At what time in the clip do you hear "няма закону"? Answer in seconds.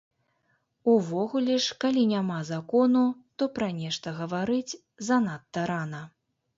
2.13-3.05